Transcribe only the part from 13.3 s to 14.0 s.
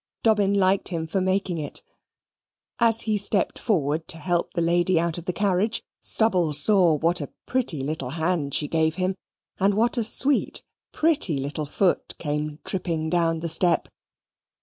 the step.